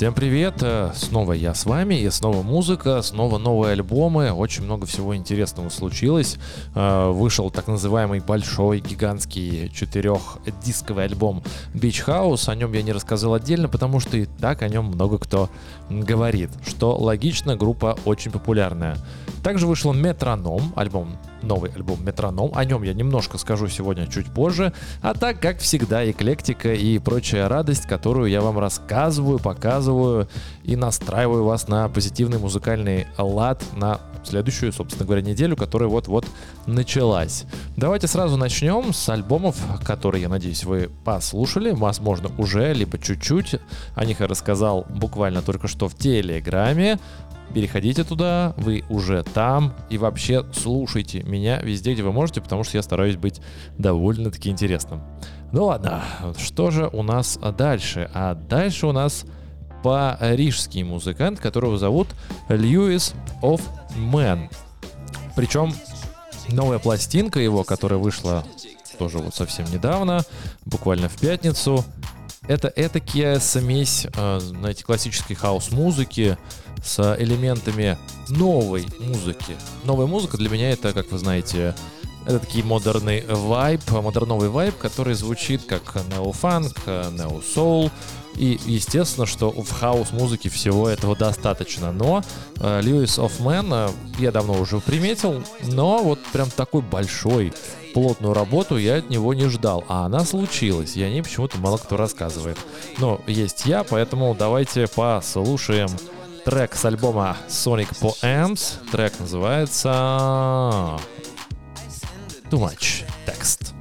[0.00, 0.62] Всем привет!
[0.62, 4.32] Э, снова я с вами, и снова музыка, снова новые альбомы.
[4.32, 6.38] Очень много всего интересного случилось.
[6.74, 11.42] Э, вышел так называемый большой, гигантский четырехдисковый альбом
[11.74, 12.48] Beach House.
[12.48, 15.50] О нем я не рассказал отдельно, потому что и так о нем много кто
[15.90, 16.48] говорит.
[16.66, 18.96] Что логично, группа очень популярная.
[19.42, 22.50] Также вышел Метроном, альбом, новый альбом Метроном.
[22.54, 24.72] О нем я немножко скажу сегодня чуть позже.
[25.02, 30.28] А так, как всегда, эклектика и прочая радость, которую я вам рассказываю, показываю
[30.62, 36.26] и настраиваю вас на позитивный музыкальный лад на следующую, собственно говоря, неделю, которая вот-вот
[36.66, 37.44] началась.
[37.76, 43.56] Давайте сразу начнем с альбомов, которые, я надеюсь, вы послушали, возможно, уже, либо чуть-чуть.
[43.94, 46.98] О них я рассказал буквально только что в Телеграме
[47.54, 52.76] переходите туда, вы уже там, и вообще слушайте меня везде, где вы можете, потому что
[52.76, 53.40] я стараюсь быть
[53.78, 55.02] довольно-таки интересным.
[55.52, 56.02] Ну ладно,
[56.38, 58.10] что же у нас дальше?
[58.14, 59.24] А дальше у нас
[59.82, 62.08] парижский музыкант, которого зовут
[62.48, 64.48] Lewis OfMan.
[65.34, 65.72] Причем
[66.48, 68.44] новая пластинка его, которая вышла
[68.98, 70.22] тоже вот совсем недавно,
[70.66, 71.84] буквально в пятницу,
[72.46, 76.36] это этакая смесь, э, знаете, классической хаус-музыки
[76.84, 79.56] с элементами новой музыки.
[79.84, 81.74] Новая музыка для меня это, как вы знаете,
[82.26, 87.90] это такие модерный вайб, модерновый вайб, который звучит как неофанк, неосоул,
[88.36, 91.92] и естественно, что в хаус-музыке всего этого достаточно.
[91.92, 92.22] Но
[92.56, 97.52] Lewis OfMan я давно уже приметил, но вот прям такой большой,
[97.94, 99.84] плотную работу я от него не ждал.
[99.88, 102.56] А она случилась, и о ней почему-то мало кто рассказывает.
[102.98, 105.88] Но есть я, поэтому давайте послушаем
[106.45, 108.77] трек с альбома Sonic Poems.
[108.91, 110.99] Трек называется
[112.49, 113.73] Too Much Text.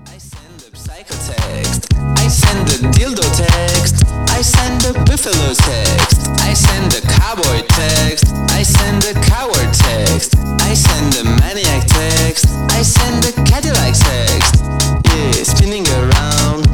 [2.17, 4.05] I send a dildo text.
[4.30, 6.28] I send a buffalo text.
[6.41, 8.33] I send a cowboy text.
[8.51, 10.35] I send a coward text.
[10.61, 12.46] I send a maniac text.
[12.70, 14.64] I send a Cadillac text.
[15.12, 16.67] Yeah, spinning around.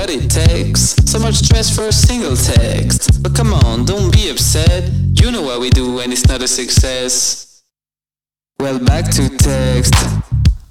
[0.00, 0.96] What it takes.
[1.04, 3.22] So much stress for a single text.
[3.22, 4.88] But come on, don't be upset.
[5.20, 7.62] You know what we do when it's not a success.
[8.58, 9.94] Well, back to text.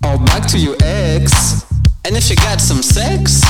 [0.04, 1.64] Or back to your ex.
[2.06, 3.44] And if you got some sex,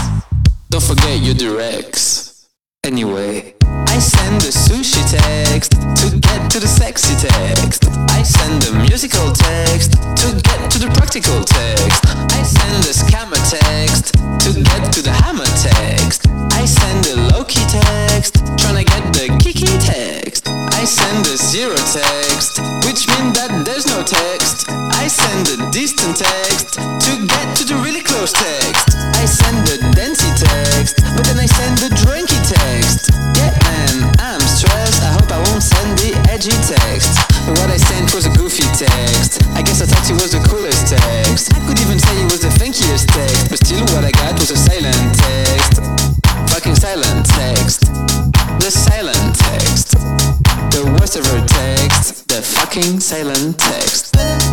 [0.69, 2.49] don't forget your directs.
[2.83, 7.85] Anyway, I send the sushi text to get to the sexy text.
[8.17, 12.01] I send the musical text to get to the practical text.
[12.37, 14.13] I send the scammer text
[14.43, 15.48] to get to the hammer.
[16.59, 20.43] I send a low-key text trying to get the kiki text.
[20.75, 24.67] I send a zero text, which means that there's no text.
[24.67, 28.91] I send a distant text to get to the really close text.
[29.15, 33.07] I send a dancey text, but then I send a drinky text.
[33.39, 34.99] Yeah, man, I'm stressed.
[34.99, 37.23] I hope I won't send the edgy text.
[37.47, 39.39] But what I sent was a goofy text.
[39.55, 41.55] I guess I thought it was the coolest text.
[41.55, 44.51] I could even say it was the funkiest text, but still what I got was
[44.51, 44.59] a
[52.81, 54.48] fucking silent text.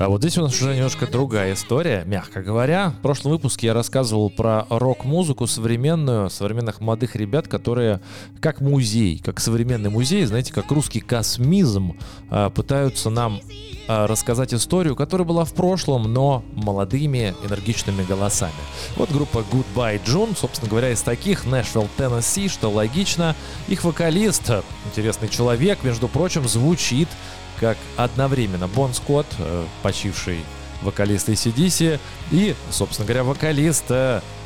[0.00, 2.90] А вот здесь у нас уже немножко другая история, мягко говоря.
[2.90, 8.00] В прошлом выпуске я рассказывал про рок-музыку современную, современных молодых ребят, которые
[8.40, 11.96] как музей, как современный музей, знаете, как русский космизм,
[12.30, 13.40] а, пытаются нам
[13.88, 18.52] а, рассказать историю, которая была в прошлом, но молодыми, энергичными голосами.
[18.94, 23.34] Вот группа Goodbye June, собственно говоря, из таких Nashville, Tennessee, что логично.
[23.66, 24.48] Их вокалист,
[24.86, 27.08] интересный человек, между прочим, звучит
[27.60, 30.38] как одновременно Бон Скотт, э, почивший
[30.82, 31.98] вокалист ACDC,
[32.30, 33.90] и, собственно говоря, вокалист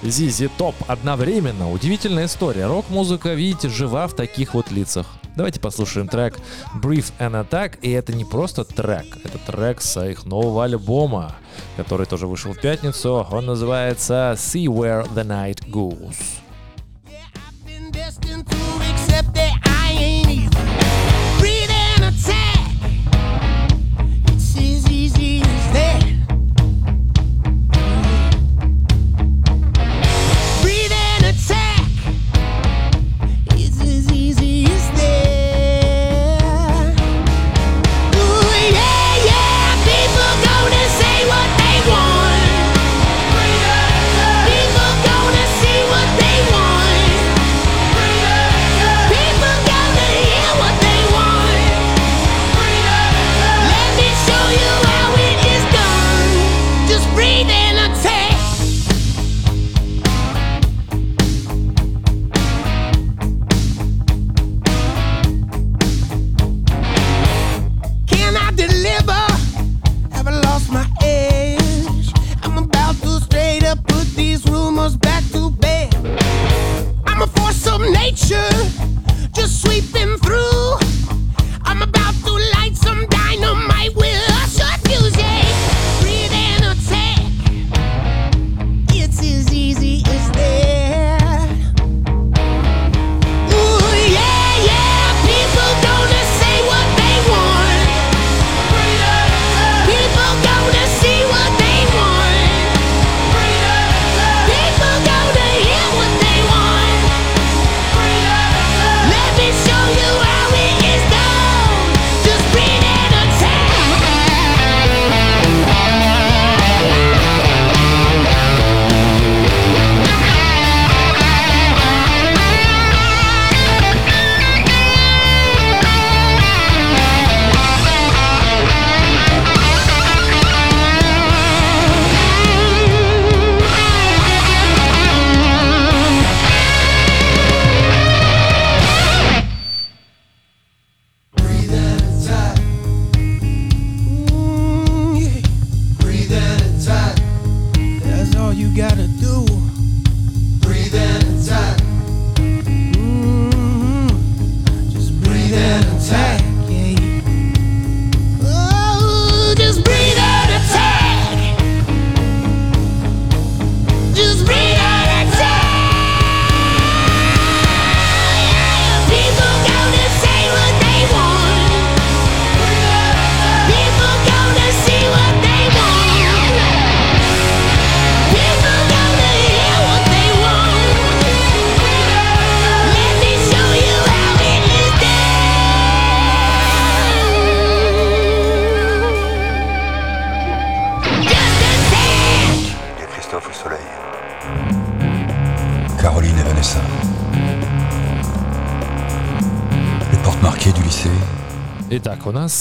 [0.03, 1.71] Зизи Топ одновременно.
[1.71, 2.67] Удивительная история.
[2.67, 5.07] Рок-музыка, видите, жива в таких вот лицах.
[5.35, 6.39] Давайте послушаем трек
[6.83, 7.79] Brief and Attack.
[7.81, 11.37] И это не просто трек, это трек с их нового альбома,
[11.77, 13.27] который тоже вышел в пятницу.
[13.31, 16.17] Он называется See Where the Night Goes.
[18.75, 19.52] у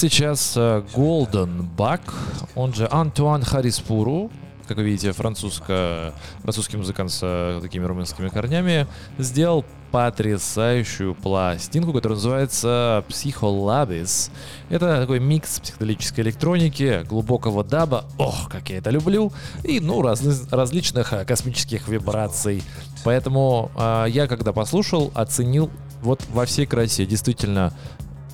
[0.01, 2.01] сейчас э, Golden Buck,
[2.55, 4.31] он же Антуан Хариспуру,
[4.67, 8.87] как вы видите, французско, французский музыкант с э, такими румынскими корнями,
[9.19, 14.31] сделал потрясающую пластинку, которая называется Psycholabis.
[14.69, 19.31] Это такой микс психоделической электроники, глубокого даба, ох, как я это люблю,
[19.63, 22.63] и, ну, раз, различных э, космических вибраций.
[23.03, 25.69] Поэтому э, я, когда послушал, оценил
[26.01, 27.05] вот во всей красе.
[27.05, 27.73] Действительно,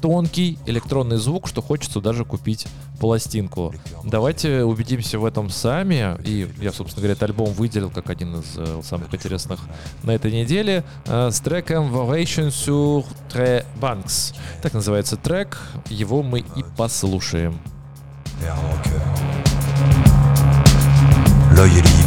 [0.01, 2.67] тонкий электронный звук, что хочется даже купить
[2.99, 3.73] пластинку.
[4.03, 6.17] Давайте убедимся в этом сами.
[6.23, 9.59] И я, собственно говоря, этот альбом выделил как один из э, самых интересных
[10.03, 14.33] на этой неделе э, с треком Vovation sur Tre Banks.
[14.61, 15.59] Так называется трек.
[15.89, 17.59] Его мы и послушаем.
[21.57, 22.06] L'œil et les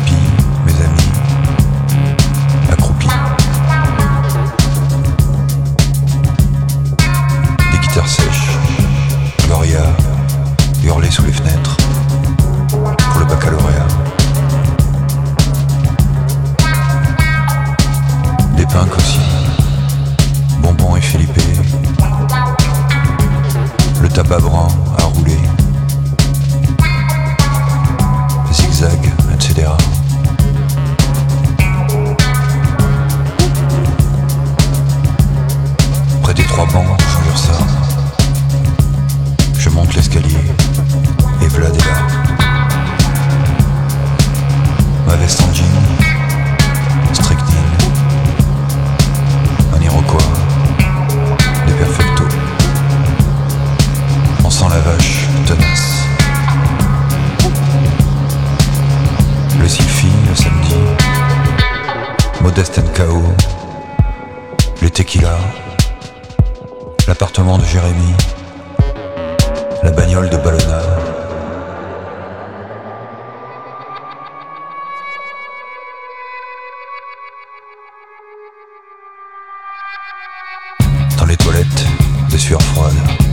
[82.50, 83.29] sueur froide.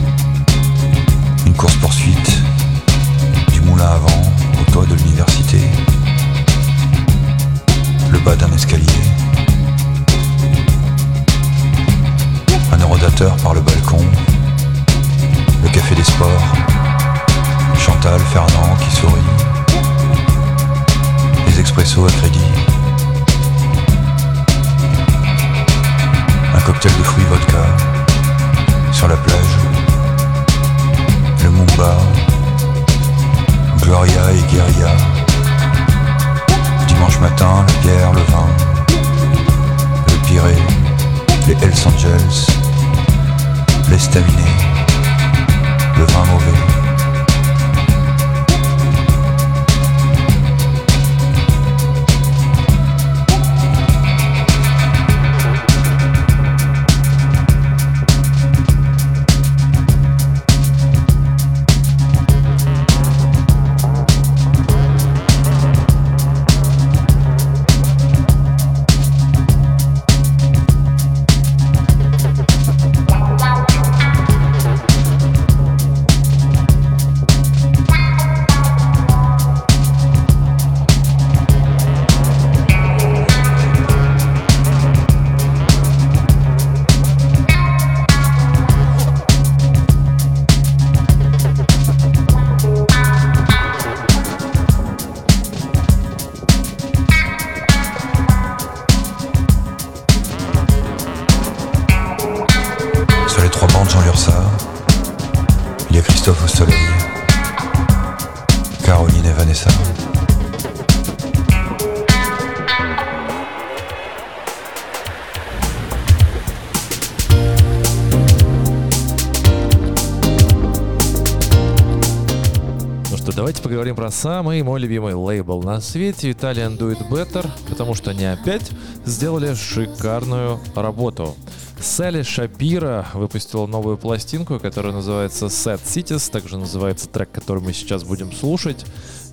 [123.98, 128.70] Про самый мой любимый лейбл на свете Italian Do It Better, потому что они опять
[129.04, 131.34] сделали шикарную работу.
[131.80, 138.04] Салли Шапира выпустила новую пластинку, которая называется Sad Cities, также называется трек, который мы сейчас
[138.04, 138.86] будем слушать.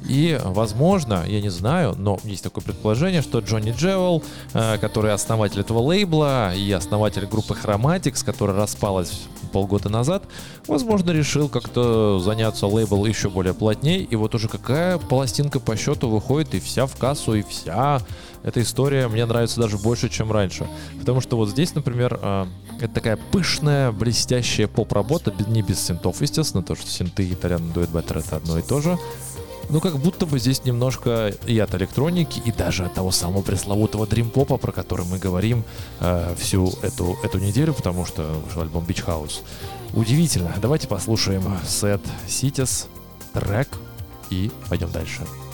[0.08, 5.62] И, возможно, я не знаю, но есть такое предположение, что Джонни Джевел, э, который основатель
[5.62, 10.24] этого лейбла и основатель группы Chromatics, которая распалась полгода назад,
[10.68, 14.04] возможно, решил как-то заняться лейбл еще более плотней.
[14.04, 18.02] И вот уже какая пластинка по счету выходит, и вся в кассу, и вся
[18.44, 20.68] эта история мне нравится даже больше, чем раньше.
[21.00, 22.46] Потому что вот здесь, например, э,
[22.80, 27.90] это такая пышная, блестящая поп-работа, не без синтов, естественно, то, что синты и Итальян дует
[27.90, 29.00] беттер это одно и то же.
[29.70, 34.06] Ну, как будто бы здесь немножко и от электроники, и даже от того самого пресловутого
[34.06, 35.64] дрим-попа, про который мы говорим
[36.00, 39.42] э, всю эту, эту неделю, потому что вышел альбом Beach House.
[39.94, 40.54] Удивительно.
[40.62, 42.88] Давайте послушаем сет Cities,
[43.34, 43.70] трек,
[44.30, 45.22] и пойдем дальше.
[45.22, 45.45] For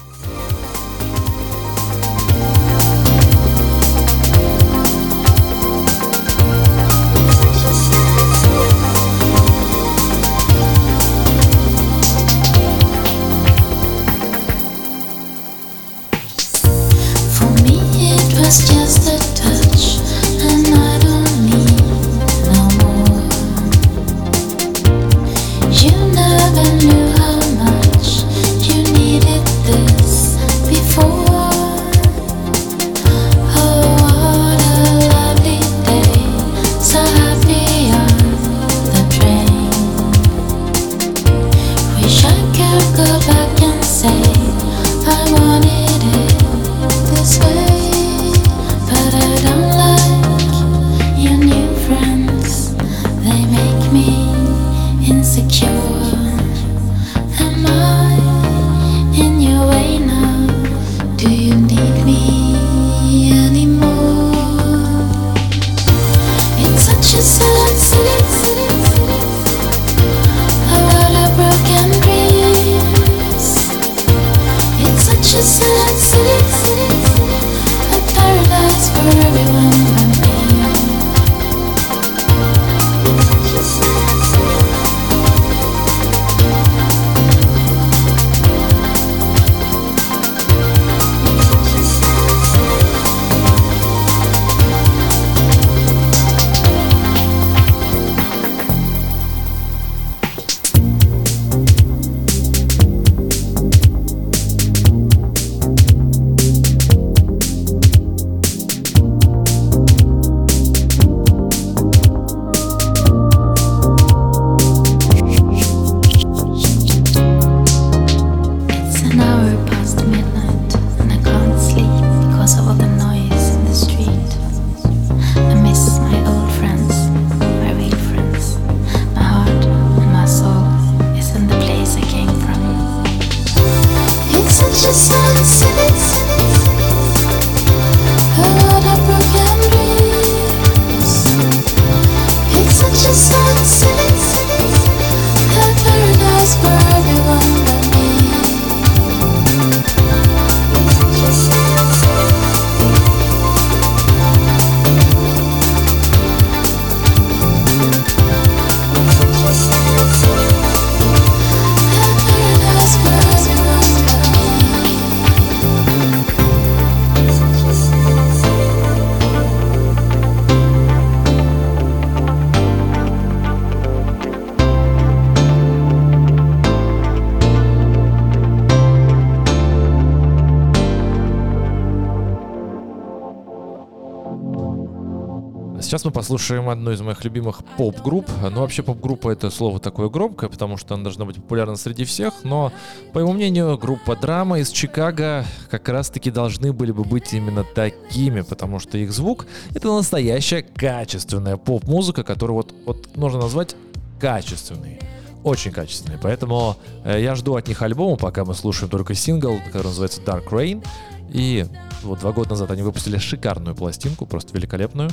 [185.92, 188.26] сейчас мы послушаем одну из моих любимых поп-групп.
[188.42, 192.46] Ну, вообще, поп-группа— это слово такое громкое, потому что она должна быть популярна среди всех,
[192.46, 192.72] но,
[193.12, 198.40] по его мнению, группа Драма из Чикаго как раз-таки должны были бы быть именно такими,
[198.40, 203.76] потому что их звук— это настоящая качественная поп-музыка, которую вот, вот нужно назвать
[204.18, 204.98] качественной
[205.44, 206.20] очень качественные.
[206.22, 210.50] Поэтому э, я жду от них альбома, пока мы слушаем только сингл, который называется Dark
[210.52, 210.86] Rain.
[211.34, 211.66] И
[212.04, 215.10] вот два года назад они выпустили шикарную пластинку, просто великолепную.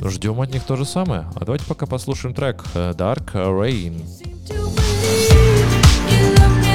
[0.00, 1.26] Ждем от них то же самое.
[1.34, 4.04] А давайте пока послушаем трек э, Dark Rain.
[6.16, 6.67] Вот и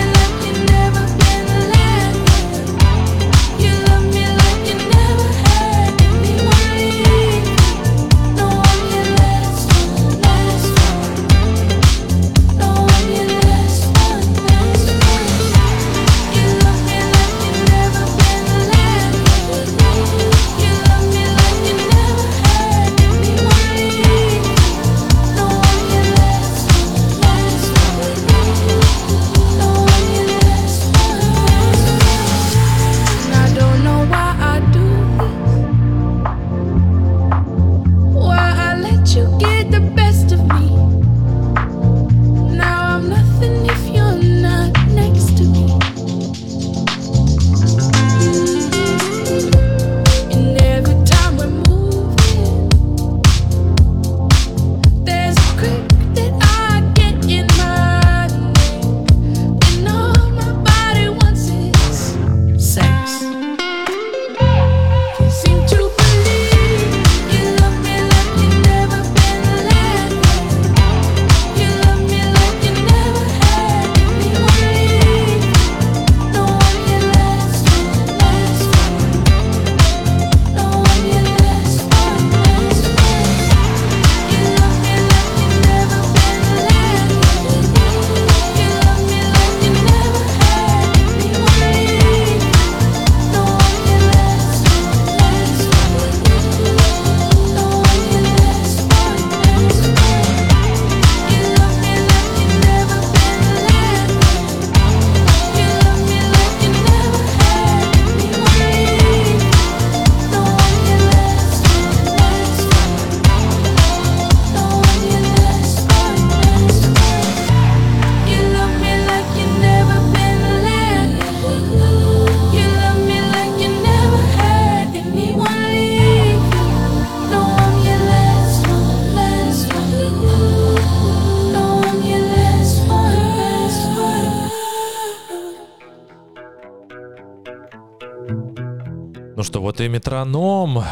[140.04, 140.84] метроном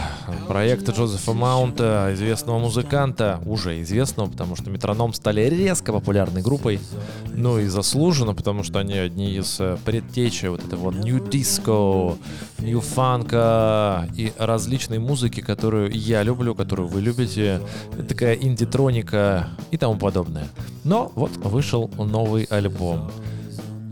[0.48, 6.80] проекта Джозефа Маунта, известного музыканта, уже известного, потому что метроном стали резко популярной группой.
[7.28, 12.18] Ну и заслуженно, потому что они одни из э, предтечей вот этого New Disco,
[12.60, 17.60] New Funk и различной музыки, которую я люблю, которую вы любите.
[18.08, 20.48] Такая инди-троника и тому подобное.
[20.86, 23.12] Но вот вышел новый альбом.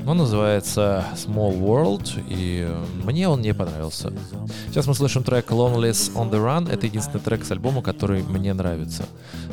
[0.09, 2.67] Он называется Small World, и
[3.05, 4.11] мне он не понравился.
[4.69, 6.67] Сейчас мы слышим трек Loneless on the Run.
[6.67, 9.05] Это единственный трек с альбома, который мне нравится.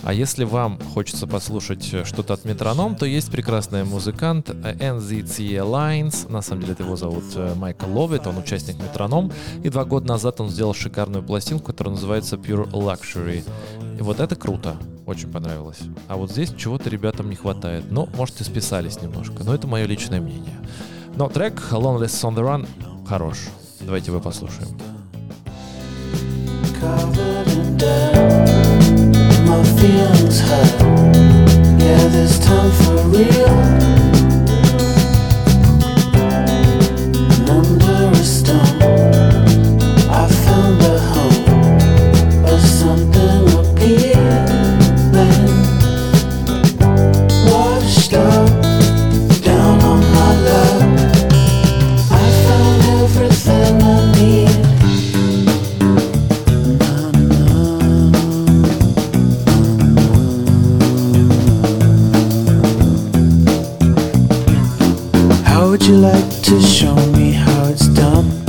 [0.03, 6.33] А если вам хочется послушать что-то от Метроном, то есть прекрасный музыкант NZT Alliance.
[6.33, 9.31] На самом деле его зовут э, Майкл Ловит, он участник Метроном.
[9.63, 13.45] И два года назад он сделал шикарную пластинку, которая называется Pure Luxury.
[13.99, 15.79] И вот это круто, очень понравилось.
[16.09, 17.85] А вот здесь чего-то ребятам не хватает.
[17.91, 20.55] Ну, может, и списались немножко, но это мое личное мнение.
[21.15, 22.69] Но трек Loneless on the Run
[23.07, 23.39] хорош.
[23.81, 24.69] Давайте его послушаем.
[31.79, 34.06] Yeah, this time for real.
[65.77, 68.46] Would you like to show me how it's done?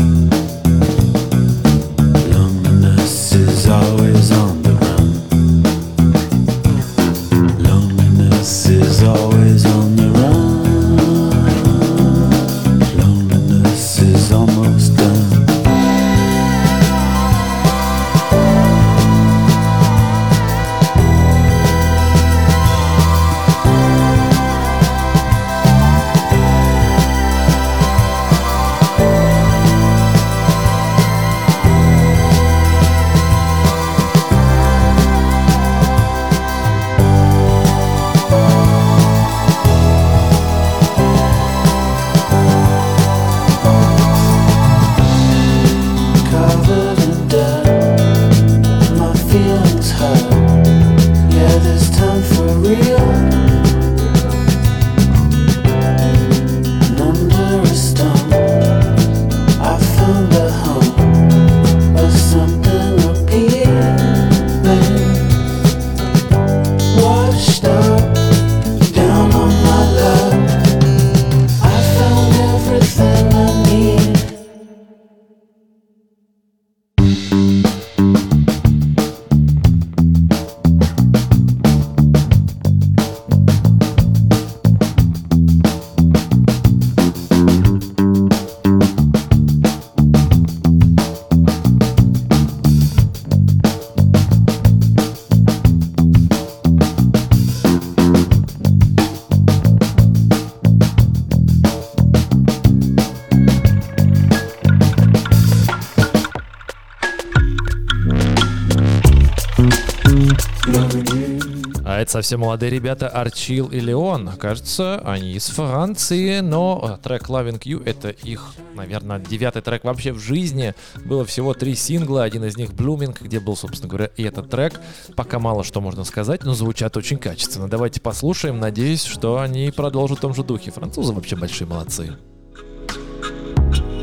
[112.07, 114.31] Это совсем молодые ребята Арчил и Леон.
[114.37, 120.19] Кажется, они из Франции, но трек Loving You— это их, наверное, девятый трек вообще в
[120.19, 120.73] жизни.
[121.03, 124.79] Было всего три сингла, один из них Blooming, где был, собственно говоря, и этот трек.
[125.17, 127.67] Пока мало что можно сказать, но звучат очень качественно.
[127.67, 130.71] Давайте послушаем, надеюсь, что они продолжат в том же духе.
[130.71, 132.15] Французы вообще большие молодцы.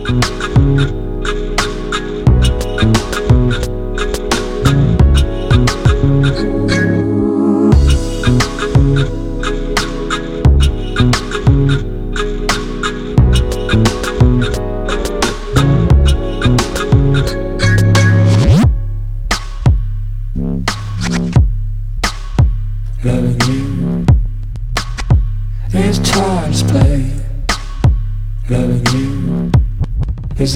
[0.07, 1.04] Loving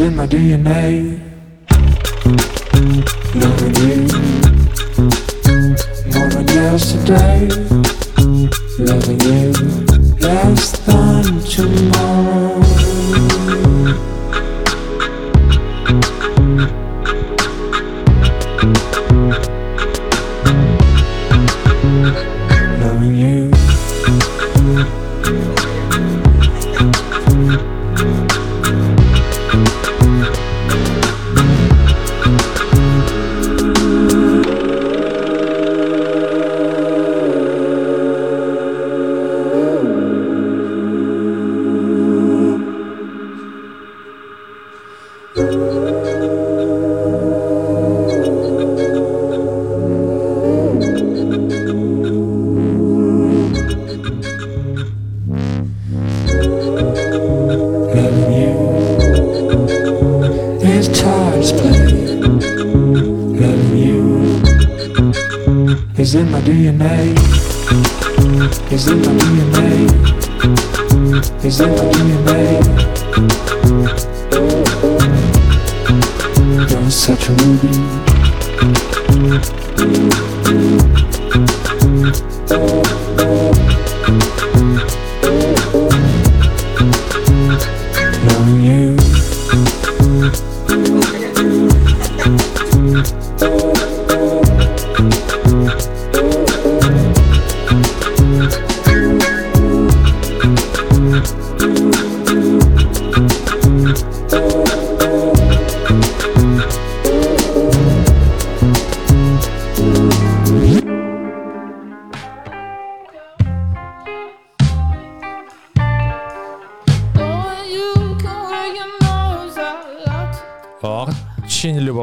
[0.08, 1.20] in my DNA.
[3.34, 3.96] Loving you
[6.12, 7.48] more than yesterday.
[8.78, 9.52] Loving you
[10.20, 11.97] less than tomorrow.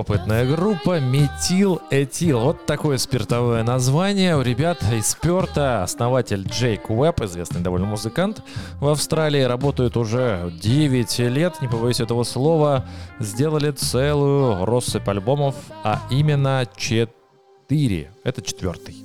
[0.07, 2.39] Любопытная группа Метил Этил.
[2.39, 4.37] Вот такое спиртовое название.
[4.37, 8.43] У ребят из Перта основатель Джейк Уэбб, известный довольно музыкант
[8.79, 12.85] в Австралии, работают уже 9 лет, не побоюсь этого слова.
[13.19, 18.11] Сделали целую россыпь альбомов, а именно 4.
[18.23, 19.04] Это четвертый.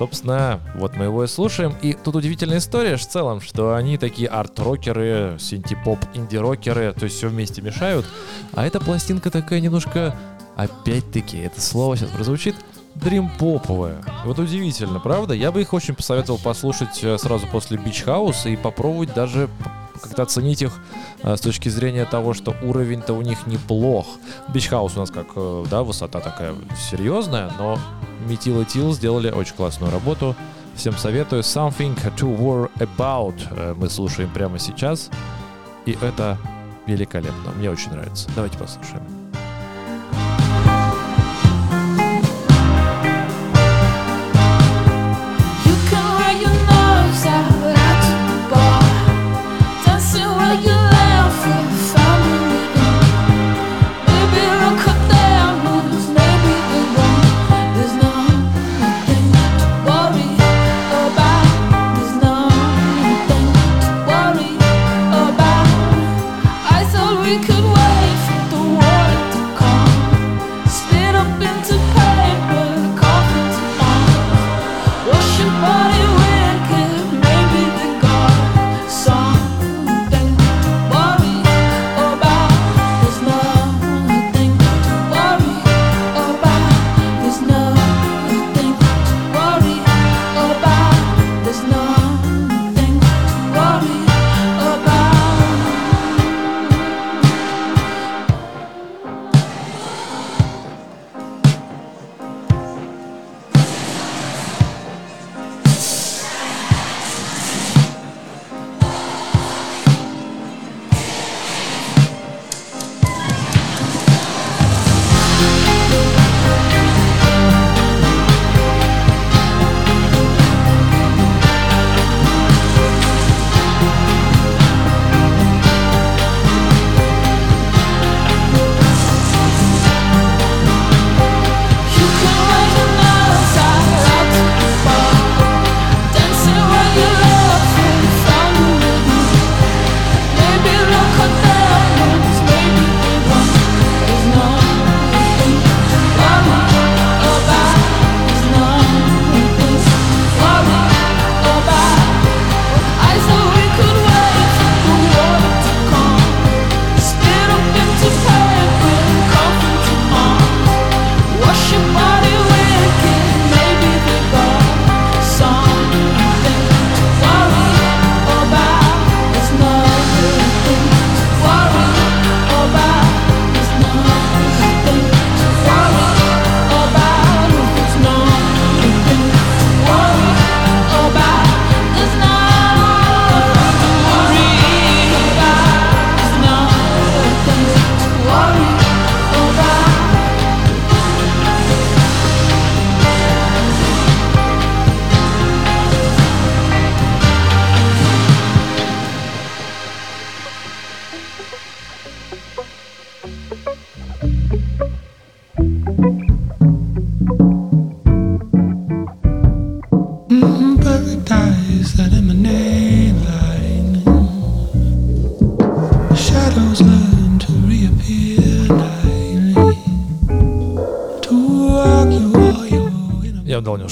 [0.00, 1.74] Собственно, вот мы его и слушаем.
[1.82, 7.28] И тут удивительная история в целом, что они такие арт-рокеры, синти-поп, инди-рокеры, то есть все
[7.28, 8.06] вместе мешают.
[8.54, 10.16] А эта пластинка такая немножко,
[10.56, 12.54] опять-таки, это слово сейчас прозвучит,
[12.94, 14.02] дрим-поповая.
[14.24, 15.34] Вот удивительно, правда?
[15.34, 19.50] Я бы их очень посоветовал послушать э, сразу после Beach House и попробовать даже
[20.00, 20.72] как-то оценить их
[21.22, 24.06] э, с точки зрения того, что уровень-то у них неплох.
[24.48, 26.54] House у нас как, э, да, высота такая
[26.90, 27.78] серьезная, но
[28.26, 30.34] Метил и Тил сделали очень классную работу.
[30.74, 31.42] Всем советую.
[31.42, 35.10] Something to War About э, мы слушаем прямо сейчас.
[35.86, 36.38] И это
[36.86, 37.52] великолепно.
[37.56, 38.28] Мне очень нравится.
[38.34, 39.19] Давайте послушаем.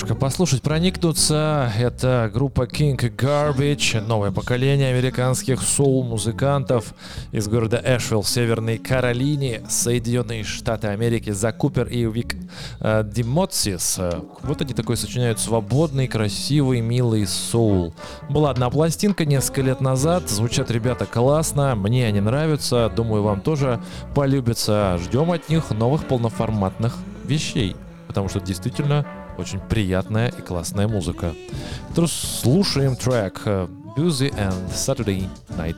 [0.08, 1.70] Немножко послушать, проникнуться.
[1.78, 6.94] Это группа King Garbage, новое поколение американских соул-музыкантов
[7.32, 12.36] из города Эшвилл в Северной Каролине, Соединенные Штаты Америки, за Купер и Вик
[12.80, 13.04] э.
[14.42, 17.92] Вот они такой сочиняют свободный, красивый, милый соул.
[18.30, 23.80] Была одна пластинка несколько лет назад, звучат ребята классно, мне они нравятся, думаю, вам тоже
[24.14, 24.98] полюбятся.
[25.02, 27.76] Ждем от них новых полноформатных вещей
[28.08, 29.06] потому что действительно
[29.38, 31.34] очень приятная и классная музыка.
[32.06, 35.76] Слушаем трек э, Busy and Saturday Night.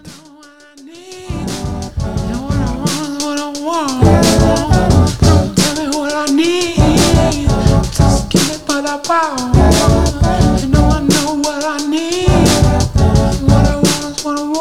[10.60, 12.28] You know I know what I need,
[13.48, 14.59] what I want, what I want.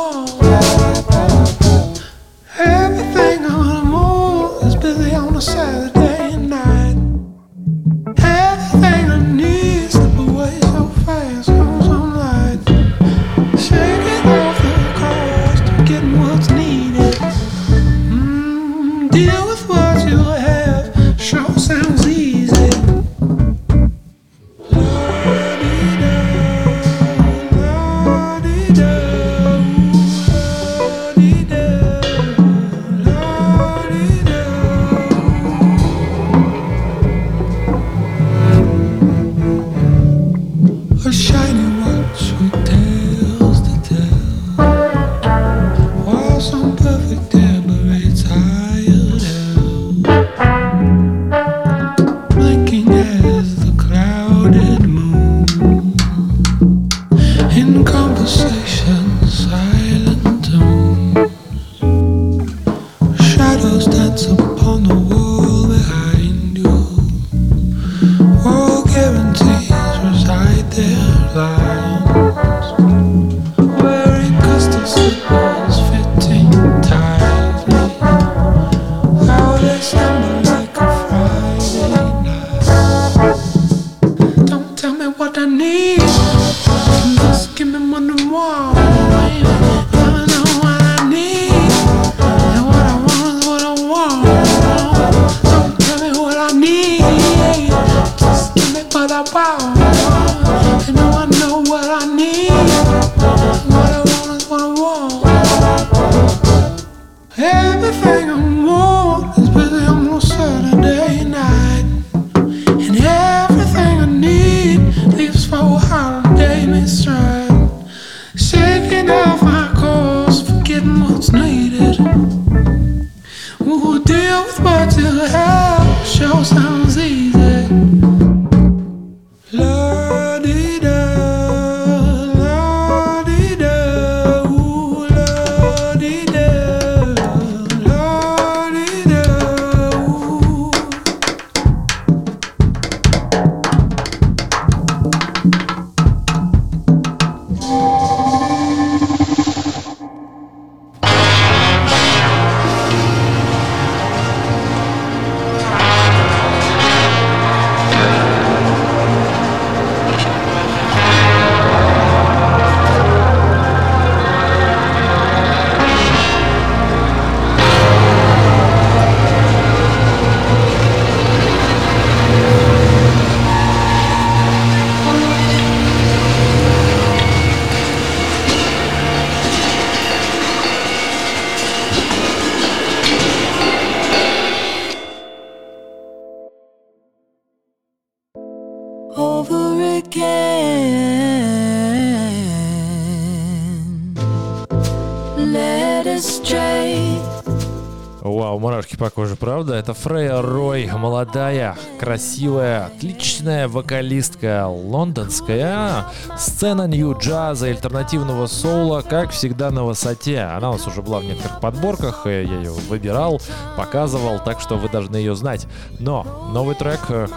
[199.39, 199.75] Правда?
[199.75, 206.05] Это Фрея Рой, молодая, красивая, отличная вокалистка, лондонская.
[206.37, 210.41] Сцена нью-джаза, альтернативного соула, как всегда на высоте.
[210.41, 213.41] Она у нас уже была в некоторых подборках, я ее выбирал,
[213.77, 215.67] показывал, так что вы должны ее знать.
[215.99, 217.27] Но новый трек э,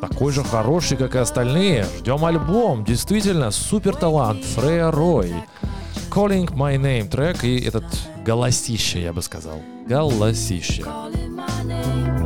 [0.00, 1.86] такой же хороший, как и остальные.
[1.98, 5.34] Ждем альбом, действительно, супер талант, Фрея Рой.
[6.14, 7.84] Calling My Name трек и этот
[8.24, 9.60] голосище, я бы сказал.
[9.88, 10.82] Голосище.
[10.82, 12.23] Calling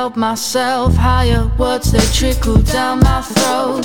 [0.00, 0.94] help myself.
[0.94, 3.84] Higher words they trickled down my throat.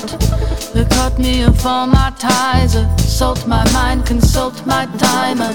[0.72, 2.74] They cut me off all my ties.
[2.74, 5.52] Assault my mind, consult my timer.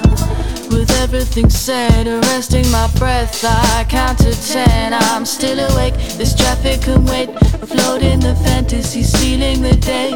[0.70, 4.94] With everything said, arresting my breath, I count to ten.
[4.94, 5.96] I'm still awake.
[6.20, 7.30] This traffic can wait.
[7.72, 10.10] Float in the fantasy, stealing the day.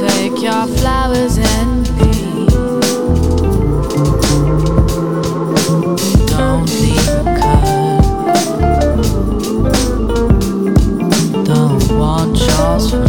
[0.00, 1.73] Take your flowers and
[12.74, 13.03] lost.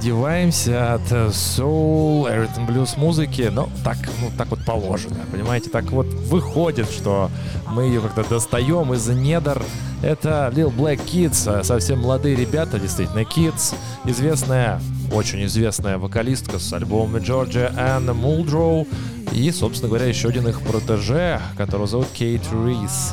[0.00, 5.90] Деваемся от э, soul, rhythm blues музыки, но так, ну, так вот положено, понимаете, так
[5.90, 7.30] вот выходит, что
[7.68, 9.62] мы ее как-то достаем из недр.
[10.02, 13.74] Это Lil Black Kids, э, совсем молодые ребята, действительно, Kids,
[14.06, 14.80] известная,
[15.12, 18.88] очень известная вокалистка с альбомом Georgia Ann Muldrow
[19.32, 23.12] и, собственно говоря, еще один их протеже, которого зовут Кейт Рис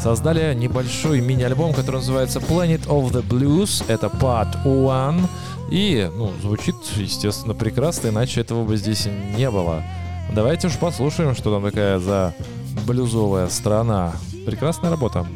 [0.00, 3.84] создали небольшой мини-альбом, который называется Planet of the Blues.
[3.88, 5.28] Это Part One.
[5.70, 9.06] И, ну, звучит, естественно, прекрасно, иначе этого бы здесь
[9.36, 9.82] не было.
[10.32, 12.34] Давайте уж послушаем, что там такая за
[12.86, 14.14] блюзовая страна.
[14.46, 15.26] Прекрасная работа.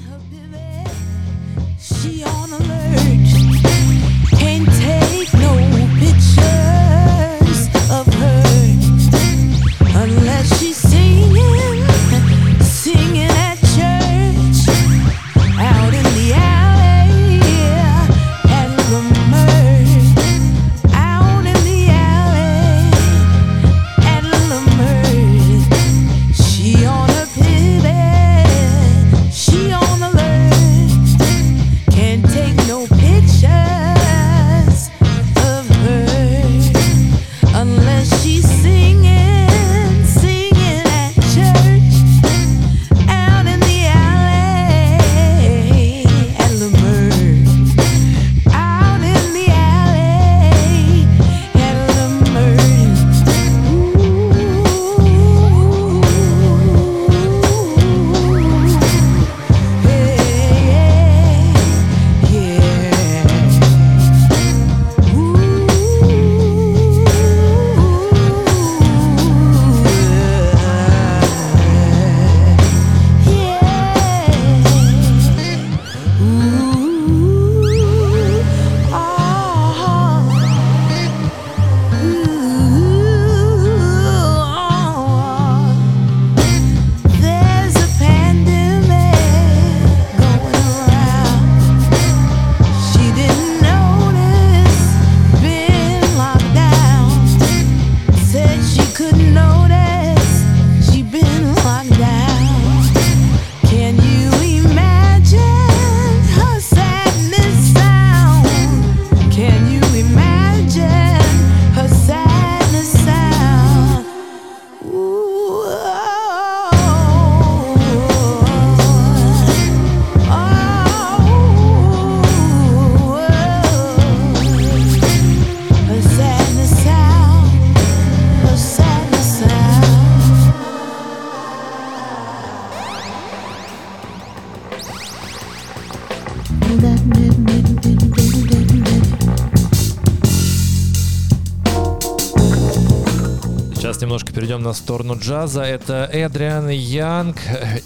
[144.42, 145.62] Перейдем на сторону джаза.
[145.62, 147.36] Это Эдриан Янг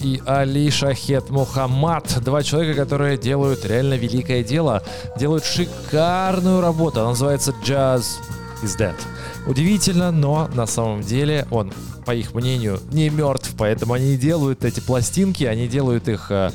[0.01, 2.25] и Али Шахет Мухаммад.
[2.25, 4.83] Два человека, которые делают реально великое дело.
[5.19, 7.01] Делают шикарную работу.
[7.01, 8.21] Она называется джаз
[8.63, 8.95] is Dead.
[9.47, 11.75] Удивительно, но на самом деле он,
[12.07, 16.53] по их мнению, не мертв, поэтому они делают эти пластинки, они делают их э,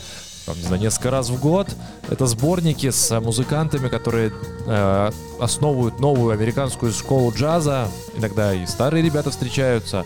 [0.52, 1.68] там, не знаю, несколько раз в год.
[2.10, 4.34] Это сборники с музыкантами, которые
[4.68, 7.88] э, основывают новую американскую школу джаза.
[8.16, 10.06] Иногда и старые ребята встречаются.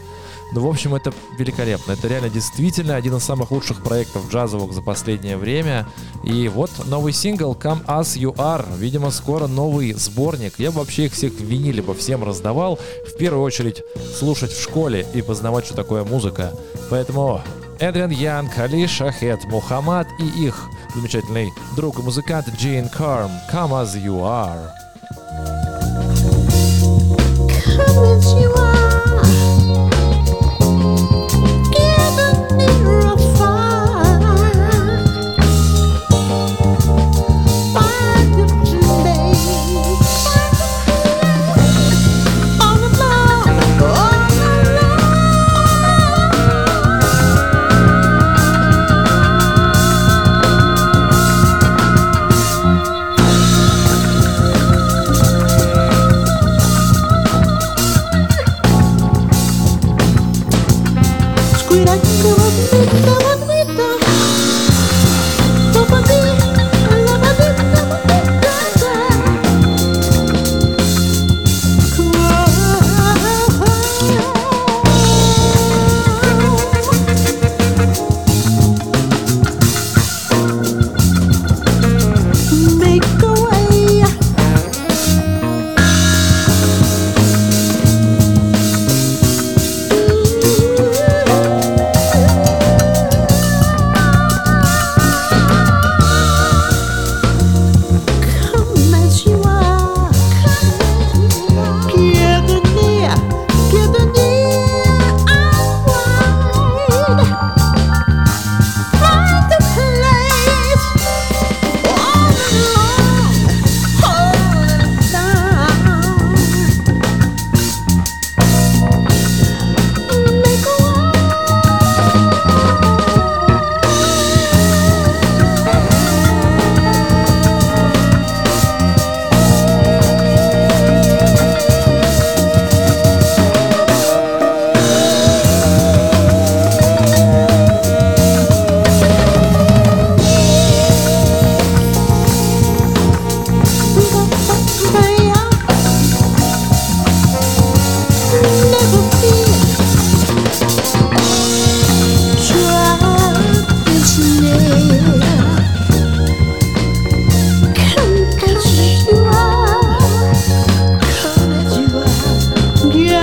[0.54, 1.94] Ну, в общем, это великолепно.
[1.94, 5.88] Это реально действительно один из самых лучших проектов джазовых за последнее время.
[6.24, 8.66] И вот новый сингл Come As You Are.
[8.78, 10.54] Видимо, скоро новый сборник.
[10.60, 12.80] Я бы вообще их всех в виниле бы всем раздавал.
[13.08, 13.82] В первую очередь
[14.16, 16.54] слушать в школе и познавать, что такое музыка.
[16.92, 17.42] Поэтому
[17.80, 23.96] Эдриан Янг, Али Шахет, Мухаммад и их замечательный друг и музыкант Джейн Карм Come As
[23.96, 24.72] You Are.
[27.76, 28.75] Come as you are.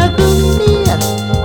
[0.03, 1.42] Lagundir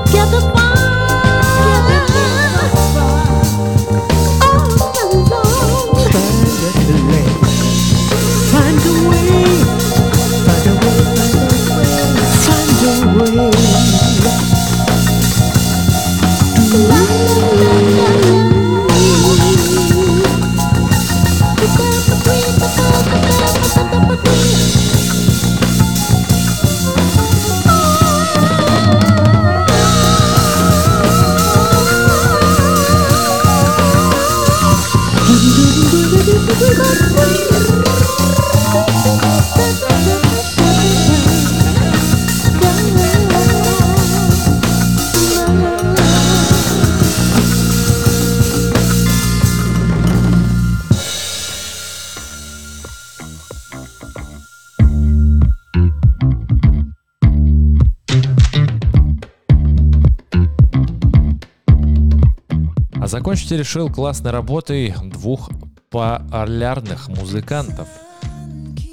[63.49, 65.49] Я решил классной работой двух
[65.89, 67.87] полярных музыкантов.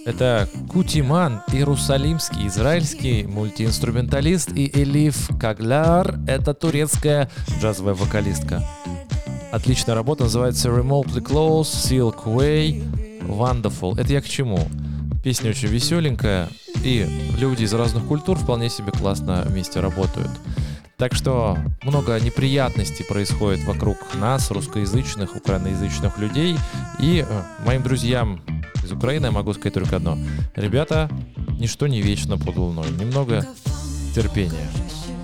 [0.07, 7.29] Это Кутиман, иерусалимский, израильский мультиинструменталист, и Элиф Кагляр, это турецкая
[7.61, 8.65] джазовая вокалистка.
[9.51, 14.01] Отличная работа, называется Remotely Close, Silk Way, Wonderful.
[14.01, 14.61] Это я к чему?
[15.25, 16.49] Песня очень веселенькая,
[16.85, 20.31] и люди из разных культур вполне себе классно вместе работают.
[20.97, 26.57] Так что много неприятностей происходит вокруг нас, русскоязычных, украиноязычных людей.
[27.01, 28.41] И э, моим друзьям
[28.83, 30.17] из Украины могу сказать только одно.
[30.55, 31.11] Ребята,
[31.59, 32.89] ничто не вечно под луной.
[32.93, 33.45] Немного
[34.15, 34.69] терпения.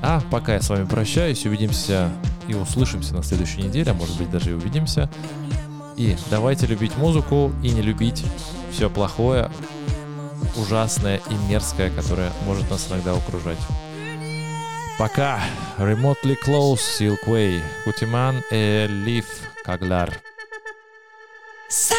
[0.03, 2.11] А пока я с вами прощаюсь, увидимся
[2.49, 5.09] и услышимся на следующей неделе, а может быть даже и увидимся.
[5.97, 8.25] И давайте любить музыку и не любить
[8.73, 9.51] все плохое
[10.57, 13.59] ужасное и мерзкое, которое может нас иногда окружать.
[15.00, 15.40] Пока.
[15.78, 17.62] Remotely close, Silkway.
[17.84, 19.26] Кутиман и Лив
[19.64, 20.10] Кагляр.
[21.70, 21.99] Sound